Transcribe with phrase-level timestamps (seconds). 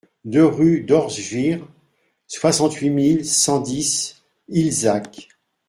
[0.25, 1.63] deux rue d'Orschwihr,
[2.25, 5.27] soixante-huit mille cent dix Illzach